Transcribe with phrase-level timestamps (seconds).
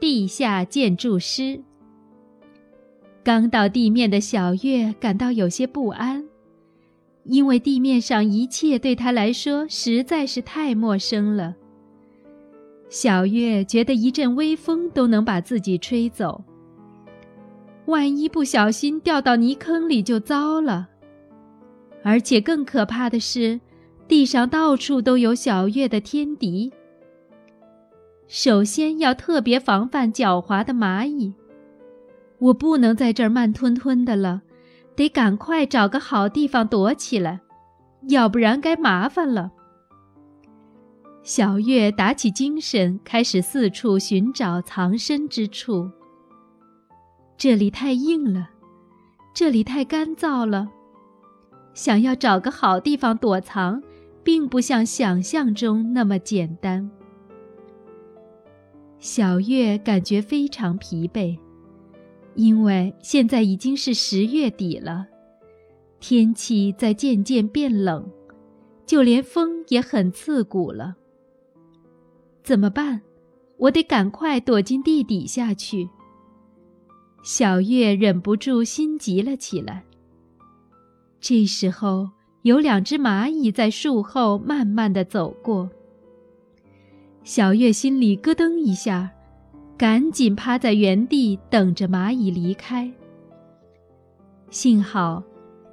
[0.00, 1.60] 地下建筑师。
[3.22, 6.24] 刚到地面的小月感到有些不安，
[7.24, 11.54] 因为地面上一切对他来说实在是太陌生了。
[12.88, 16.42] 小月觉得一阵微风都能把自己吹走，
[17.84, 20.88] 万一不小心掉到泥坑里就糟了。
[22.02, 23.60] 而且更可怕的是，
[24.08, 26.72] 地上到处都有小月的天敌。
[28.32, 31.34] 首先要特别防范狡猾的蚂蚁。
[32.38, 34.42] 我不能在这儿慢吞吞的了，
[34.94, 37.40] 得赶快找个好地方躲起来，
[38.08, 39.50] 要不然该麻烦了。
[41.24, 45.90] 小月打起精神，开始四处寻找藏身之处。
[47.36, 48.50] 这里太硬了，
[49.34, 50.68] 这里太干燥了，
[51.74, 53.82] 想要找个好地方躲藏，
[54.22, 56.88] 并不像想象中那么简单。
[59.00, 61.36] 小月感觉非常疲惫。
[62.34, 65.06] 因为现在已经是十月底了，
[65.98, 68.08] 天气在渐渐变冷，
[68.86, 70.94] 就连风也很刺骨了。
[72.44, 73.02] 怎么办？
[73.56, 75.90] 我得赶快躲进地底下去。
[77.22, 79.84] 小月忍不住心急了起来。
[81.20, 82.08] 这时候，
[82.42, 85.68] 有两只蚂蚁在树后慢慢的走过。
[87.32, 89.08] 小月心里咯噔一下。
[89.78, 92.90] 赶紧趴在原地等着蚂蚁离开。
[94.50, 95.22] 幸好，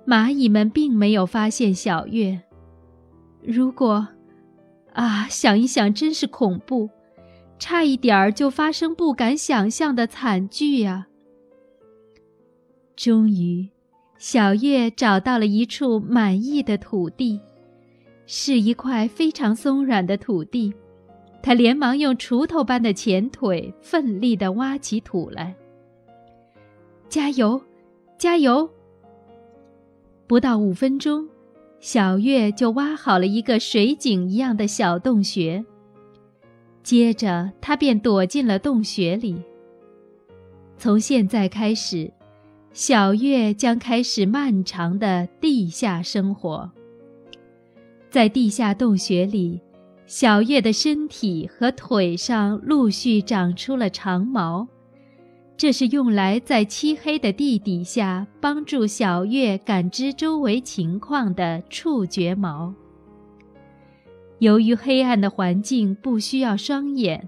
[0.06, 2.40] 蚂蚁们并没有发现小月。
[3.42, 4.08] 如果，
[4.94, 6.92] 啊，想一想真是恐怖，
[7.58, 11.08] 差一点儿就发生不敢想象的惨剧呀！
[12.96, 13.68] 终于，
[14.20, 17.42] 小月找到了一处满意的土地，
[18.28, 20.72] 是一块非常松软的土地。
[21.42, 25.56] 他连忙用锄头般的前腿奋力地挖起土来。
[27.08, 27.62] 加油，
[28.18, 28.70] 加油！
[30.28, 31.28] 不到五分钟，
[31.80, 35.64] 小月就挖好了一个水井一样的小洞穴。
[36.84, 39.42] 接着，他便躲进了洞穴里。
[40.78, 42.12] 从现在开始，
[42.74, 46.70] 小月将开始漫长的地下生活。
[48.10, 49.62] 在地下洞穴里。
[50.08, 54.66] 小月的身体和腿上陆续长出了长毛，
[55.58, 62.74] 这是用来在漆黑的地底下帮助小月感知周围情况的触觉毛。
[64.40, 67.28] 由于黑暗的环境不需要双眼，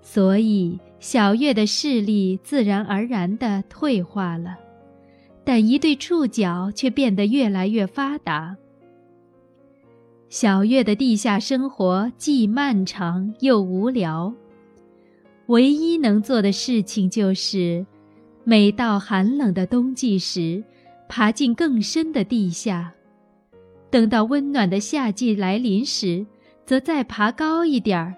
[0.00, 4.56] 所以小月的视力自然而然地退化了，
[5.44, 8.56] 但一对触角却变得越来越发达。
[10.34, 14.34] 小月的地下生活既漫长又无聊，
[15.46, 17.86] 唯一能做的事情就是，
[18.42, 20.64] 每到寒冷的冬季时，
[21.08, 22.90] 爬进更深的地下；
[23.90, 26.26] 等到温暖的夏季来临时，
[26.66, 28.12] 则再爬高一点儿，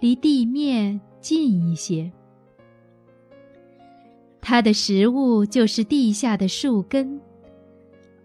[0.00, 2.12] 离地面近一些。
[4.42, 7.18] 它的食物就是地下的树根。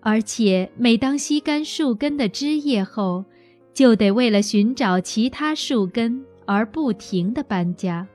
[0.01, 3.25] 而且，每当吸干树根的枝叶后，
[3.73, 8.07] 就得为了寻找其他树根而不停地搬家。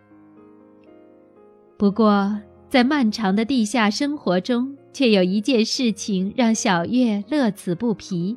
[1.77, 8.37] 不过，在漫长的地下生活中，却有一件事情让小月乐此不疲，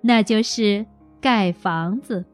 [0.00, 0.86] 那就是
[1.20, 2.24] 盖房子。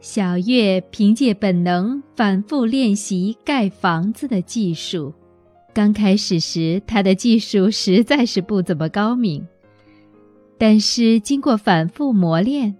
[0.00, 5.14] 小月凭借本能，反复练习盖房子的技术。
[5.74, 9.46] 刚开始时，他的技术实在是不怎么高明，
[10.58, 12.74] 但是经过反复磨练，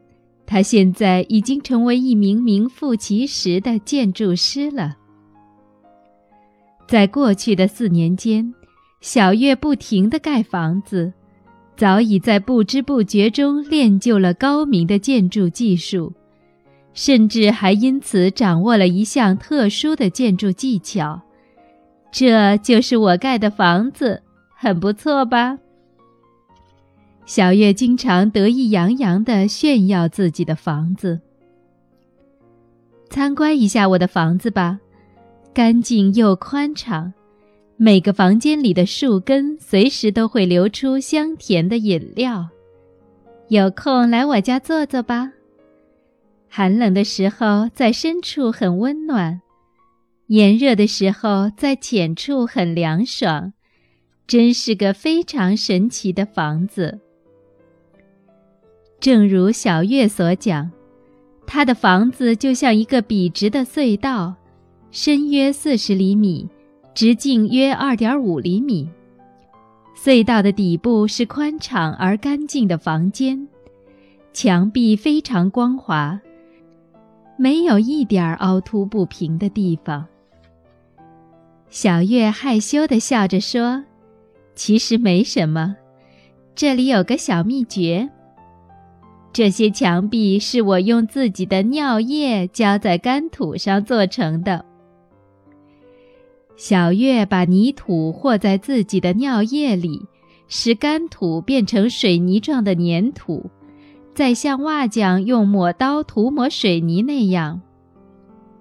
[0.45, 4.97] 他现在已经成为一名名副其实的建筑师了。
[6.87, 8.53] 在过去的四年间，
[9.01, 11.11] 小月不停地盖房子，
[11.75, 16.13] 早已在不知不觉中练就了高明的建筑技术，
[16.93, 21.23] 甚至还因此掌握了一项特殊的建筑技巧。
[22.13, 24.23] 这就是我盖的房子，
[24.55, 25.59] 很不错吧？
[27.25, 31.21] 小月经常得意洋洋地炫耀自己的房子。
[33.09, 34.79] 参观一下我的房子吧，
[35.55, 37.13] 干净又宽敞，
[37.77, 42.47] 每个房间里的树根随时都会流出香甜的饮料。
[43.49, 45.33] 有空来我家坐坐吧。
[46.49, 49.41] 寒冷的时候，在深处很温暖。
[50.33, 53.53] 炎热的时候，在浅处很凉爽，
[54.27, 57.01] 真是个非常神奇的房子。
[58.99, 60.71] 正如小月所讲，
[61.47, 64.35] 他的房子就像一个笔直的隧道，
[64.91, 66.49] 深约四十厘米，
[66.95, 68.89] 直径约二点五厘米。
[69.95, 73.47] 隧道的底部是宽敞而干净的房间，
[74.33, 76.19] 墙壁非常光滑，
[77.37, 80.09] 没有一点凹凸不平的地方。
[81.73, 83.83] 小月害羞地笑着说
[84.55, 85.75] ：“其实没什么，
[86.55, 88.11] 这里有个小秘诀。
[89.33, 94.67] 这些墙壁是我用自己的尿液浇在干土上做成的。”
[96.59, 100.03] 小月把泥土和在自己的尿液里，
[100.49, 103.51] 使干土变成水泥状的粘土，
[104.15, 107.63] 再像瓦匠用抹刀涂抹水泥那样，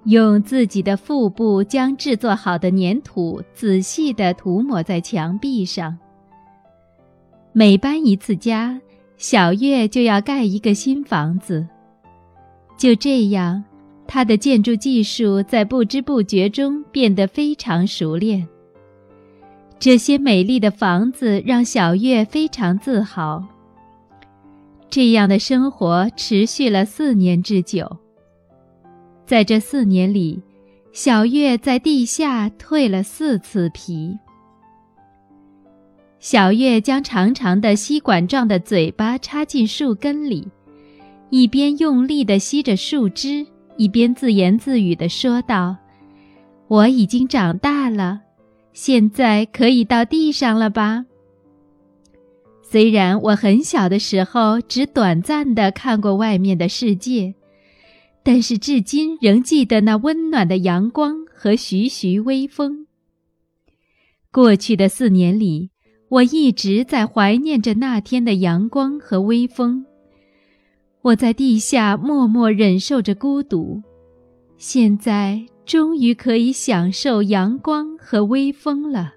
[0.06, 5.98] 用自己的腹部将制作好的粘土仔细地涂抹在墙壁上。
[7.53, 8.80] 每搬一次家，
[9.18, 11.68] 小月就要盖一个新房子。
[12.77, 13.63] 就这样。
[14.07, 18.45] 他的建筑技术在不知不觉中变得非常熟练。
[19.80, 23.42] 这些美丽的房子让小月非常自豪。
[24.89, 28.00] 这样的生活持续了四年之久。
[29.31, 30.42] 在这四年里，
[30.92, 34.19] 小月在地下蜕了四次皮。
[36.19, 40.45] 小月将长长的吸管状的嘴巴插进树根里，
[41.30, 43.48] 一边用力地吸着树枝。
[43.78, 45.78] 一边自言自语地说道
[46.68, 48.19] ：“我已经长大了，
[48.74, 51.06] 现在可以到地上了吧？
[52.62, 57.33] 虽然我很小的时候只短暂地看过外面的世界，
[58.23, 62.85] 但是至今仍记得那温暖的阳光和徐徐微风。
[64.31, 65.71] 过去的四年里，
[66.09, 69.85] 我一直在怀念着那天的阳光和微风。”
[71.03, 73.81] 我在地下默默忍受着孤独，
[74.59, 79.15] 现在终于可以享受阳光和微风了。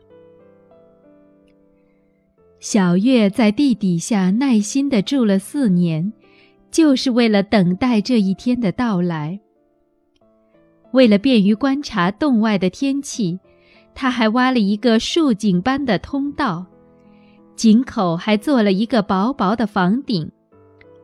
[2.59, 6.11] 小月在地底下耐心地住了四年，
[6.75, 9.39] 就是为了等待这一天的到来。
[10.91, 13.39] 为了便于观察洞外的天气，
[13.95, 16.67] 他还挖了一个竖井般的通道，
[17.55, 20.29] 井口还做了一个薄薄的房顶。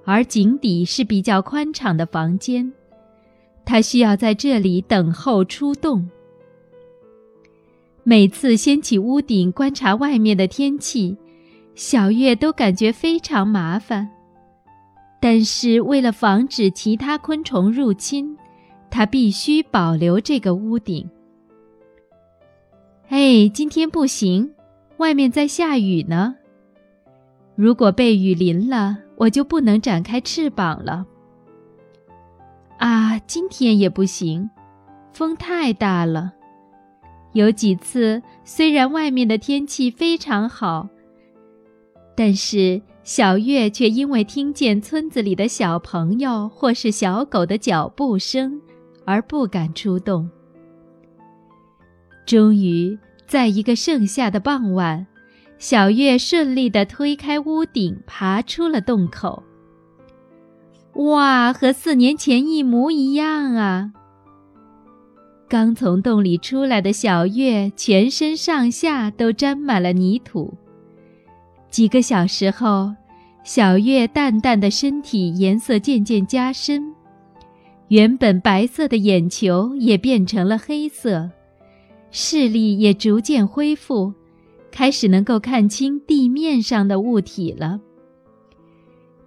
[0.05, 2.73] 而井底是比较宽敞的房间，
[3.65, 6.11] 他需要在这里等候出洞。
[8.03, 11.17] 每次掀起屋顶观察外面的天气，
[11.77, 14.11] 小月都感觉非常麻烦。
[15.21, 18.37] 但是为了防止其他昆虫入侵，
[18.91, 21.09] 它必须保留这个屋顶。
[23.09, 24.51] 哎，今天不行，
[24.97, 26.35] 外面在下雨呢。
[27.55, 31.07] 如果被雨淋了，我就不能展开翅膀了。
[32.79, 34.49] 啊，今天也不行，
[35.13, 36.33] 风太大了。
[37.33, 40.89] 有几次，虽然外面的天气非常好，
[42.17, 48.61] 但是小月却因为听见村子里的小朋友或是小狗的脚步声，
[49.05, 50.31] 而不敢出动。
[52.27, 55.07] 终于，在一个盛夏的傍晚。
[55.59, 59.43] 小月顺利地推开屋顶，爬出了洞口。
[60.95, 63.93] 哇，和四年前一模一样啊！
[65.49, 70.57] 刚从洞里出来的小月，全身上下都沾满了泥土。
[71.71, 72.93] 几个小时后，
[73.45, 76.93] 小月淡淡的身体颜色渐渐加深，
[77.89, 81.31] 原本白色的眼球也变成了黑色，
[82.11, 84.13] 视力也逐渐恢复。
[84.73, 87.81] 开始能够看清地面上的物体了。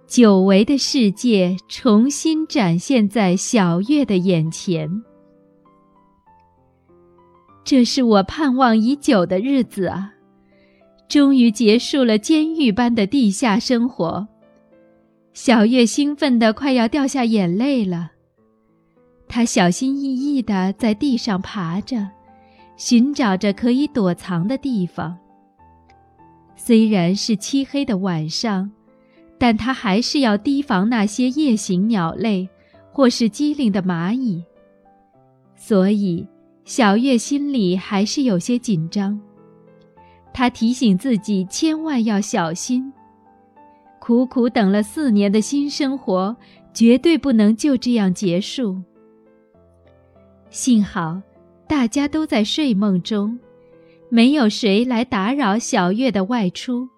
[0.06, 5.02] 久违的世界重新展现在小月的眼前。
[7.62, 10.13] 这是我盼望已久的日子啊！
[11.14, 14.26] 终于结束了监狱般的地下生活。
[15.32, 18.10] 小月兴奋得快要掉下眼泪了。
[19.28, 22.08] 她小心翼翼地在地上爬着，
[22.76, 25.16] 寻找着可以躲藏的地方。
[26.56, 28.68] 虽然是漆黑的晚上，
[29.38, 32.48] 但他还是要提防那些夜行鸟类，
[32.90, 34.42] 或是机灵的蚂蚁。
[35.54, 36.26] 所以，
[36.64, 39.20] 小月心里还是有些紧张。
[40.34, 42.92] 他提醒自己千万要小心。
[44.00, 46.36] 苦苦等了四年的新生活，
[46.74, 48.82] 绝对不能就这样结束。
[50.50, 51.22] 幸好，
[51.66, 53.38] 大家都在睡梦中。
[54.10, 56.88] 没有谁来打扰小月的外出。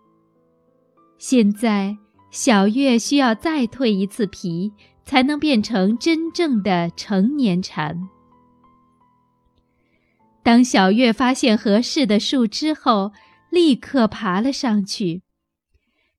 [1.19, 1.97] 现在，
[2.31, 4.73] 小月需要再蜕一次皮，
[5.05, 8.09] 才能变成真正的成年蝉。
[10.43, 13.13] 当小月发现合适的树枝后，
[13.51, 15.23] 立刻爬了上去，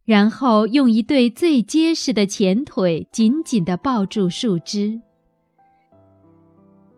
[0.06, 5.02] 然后用一对最结实的前腿紧紧地抱住树枝。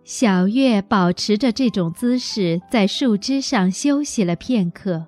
[0.03, 5.05] 小月保持着这种姿势，在树枝上休息了片刻。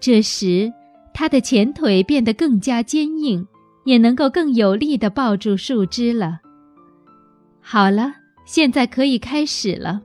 [0.00, 0.72] 这时，
[1.14, 3.46] 它的前腿变得更加坚硬，
[3.84, 6.40] 也能够更有力地抱住树枝了。
[7.60, 8.14] 好了，
[8.44, 10.02] 现在可以开始了。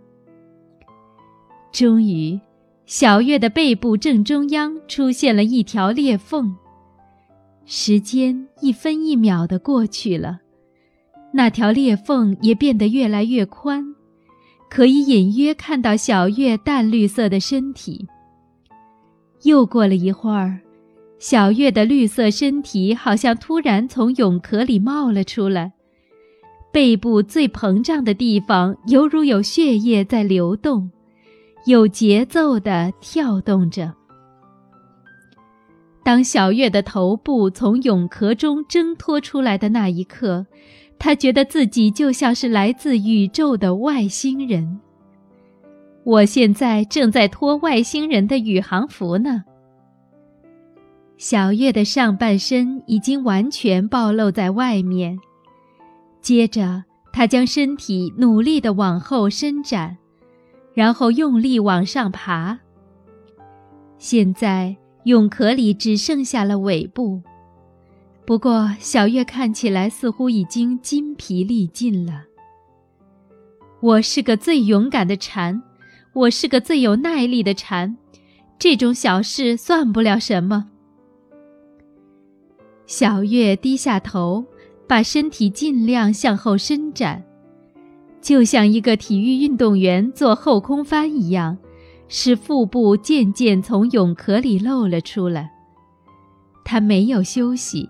[1.71, 2.39] 终于，
[2.85, 6.55] 小月的背部正中央出现了一条裂缝。
[7.65, 10.39] 时间一分一秒地过去了，
[11.31, 13.85] 那条裂缝也变得越来越宽，
[14.69, 18.05] 可以隐约看到小月淡绿色的身体。
[19.43, 20.59] 又过了一会儿，
[21.19, 25.71] 小月的绿色身体好像突然从蛹壳里冒了出来，
[26.73, 30.91] 背部最膨胀的地方犹如有血液在流动。
[31.65, 33.93] 有节奏地跳动着。
[36.03, 40.45] 当小月的头部从蛹壳中挣脱出来的那一刻，
[40.99, 44.81] 她觉得自己就像是来自宇宙的外星人。
[46.03, 49.43] 我现在正在脱外星人的宇航服呢。
[51.17, 55.17] 小月的上半身已经完全暴露在外面，
[56.19, 59.95] 接着她将身体努力地往后伸展。
[60.73, 62.59] 然后用力往上爬。
[63.97, 67.21] 现在蛹壳里只剩下了尾部，
[68.25, 72.23] 不过小月看起来似乎已经筋疲力尽了。
[73.79, 75.61] 我是个最勇敢的蝉，
[76.13, 77.97] 我是个最有耐力的蝉，
[78.57, 80.69] 这种小事算不了什么。
[82.85, 84.45] 小月低下头，
[84.87, 87.23] 把身体尽量向后伸展。
[88.23, 91.57] 就像一个体育运动员做后空翻一样，
[92.07, 95.51] 使腹部渐渐从蛹壳里露了出来。
[96.63, 97.89] 他没有休息，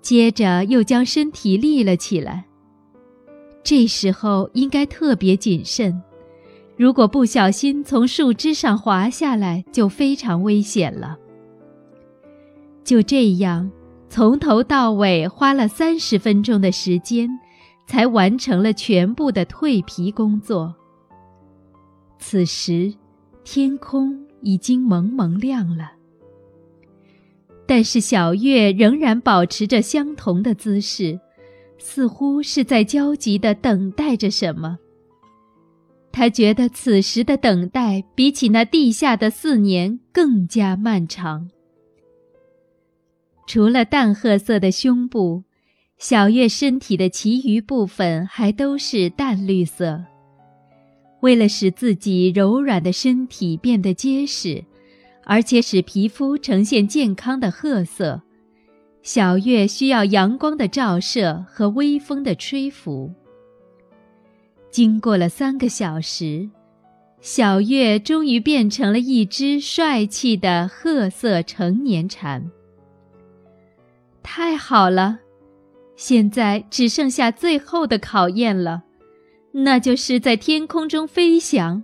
[0.00, 2.44] 接着又将身体立了起来。
[3.64, 6.00] 这时候应该特别谨慎，
[6.76, 11.18] 如果不小心从树枝上滑下来，就非常危险了。
[12.84, 13.68] 就这样，
[14.08, 17.28] 从头到尾花了三十分钟的时间。
[17.86, 20.74] 才完成了全部的蜕皮工作。
[22.18, 22.92] 此时，
[23.44, 25.92] 天空已经蒙蒙亮了，
[27.66, 31.20] 但是小月仍然保持着相同的姿势，
[31.78, 34.78] 似乎是在焦急地等待着什么。
[36.10, 41.50] 他觉得此时的等待比起那地下的四年更加漫长。
[43.46, 45.44] 除了淡褐色的胸部。
[45.98, 50.04] 小月身体的其余部分还都是淡绿色。
[51.20, 54.62] 为了使自己柔软的身体变得结实，
[55.24, 58.20] 而且使皮肤呈现健康的褐色，
[59.02, 63.10] 小月需要阳光的照射和微风的吹拂。
[64.70, 66.48] 经过了三个小时，
[67.22, 72.50] 小月终于变成了一只帅气的褐色成年蝉。
[74.22, 75.20] 太好了！
[75.96, 78.84] 现在只剩下最后的考验了，
[79.52, 81.82] 那就是在天空中飞翔。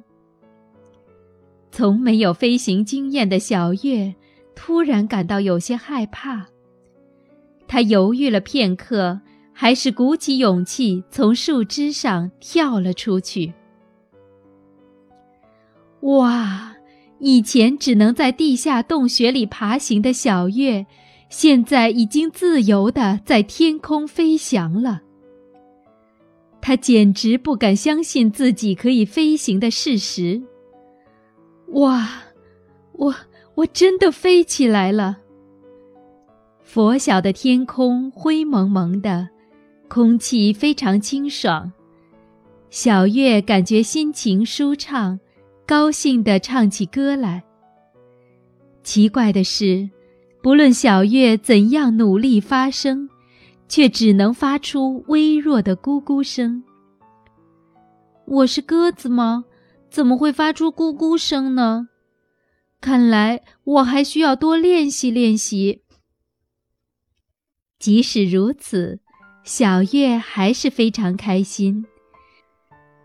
[1.70, 4.14] 从没有飞行经验的小月
[4.54, 6.46] 突然感到有些害怕，
[7.66, 9.20] 她犹豫了片刻，
[9.52, 13.54] 还是鼓起勇气从树枝上跳了出去。
[16.02, 16.76] 哇！
[17.24, 20.84] 以前只能在地下洞穴里爬行的小月。
[21.32, 25.00] 现在已经自由的在天空飞翔了。
[26.60, 30.42] 他简直不敢相信自己可以飞行的事实。
[31.68, 32.06] 哇，
[32.92, 33.14] 我
[33.54, 35.20] 我真的飞起来了！
[36.60, 39.30] 佛晓的天空灰蒙蒙的，
[39.88, 41.72] 空气非常清爽。
[42.68, 45.18] 小月感觉心情舒畅，
[45.66, 47.42] 高兴地唱起歌来。
[48.82, 49.88] 奇怪的是。
[50.42, 53.08] 不论小月怎样努力发声，
[53.68, 56.64] 却只能发出微弱的咕咕声。
[58.26, 59.44] 我是鸽子吗？
[59.88, 61.86] 怎么会发出咕咕声呢？
[62.80, 65.82] 看来我还需要多练习练习。
[67.78, 68.98] 即使如此，
[69.44, 71.86] 小月还是非常开心。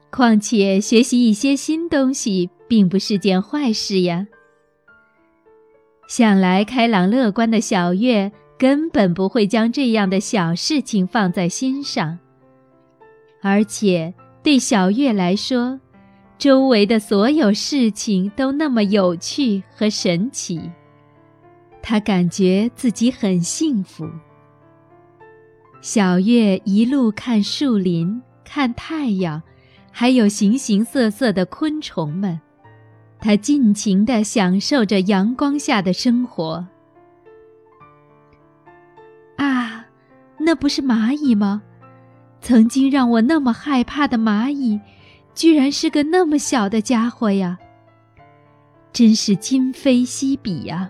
[0.09, 4.25] 况且学习一些新东西并不是件坏事呀。
[6.07, 12.17] 向来开朗乐观的小月，根本不会将这样的小事情放在心上，
[13.41, 15.79] 而且对小月来说，
[16.37, 20.71] 周围的所有事情都那么有趣和神奇，
[21.81, 24.09] 她感觉自己很幸福。
[25.81, 29.41] 小月一路看树林，看太阳，
[29.91, 32.39] 还有形形色色的昆虫们，
[33.19, 36.65] 他尽情地享受着阳光下的生活。
[39.35, 39.85] 啊
[40.37, 41.61] 那不是蚂蚁吗？
[42.39, 44.79] 曾经让我那么害怕的蚂蚁，
[45.33, 47.57] 居然是个那么小的家伙呀！
[48.93, 50.89] 真是今非昔比呀！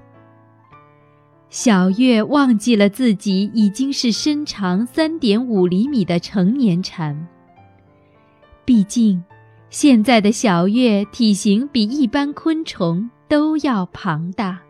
[1.49, 7.27] 小月忘记了自己已经是身长三点五厘米的成年蝉。
[8.65, 9.23] 毕竟，
[9.69, 14.66] 现在的小月体型比一般昆虫都要庞大。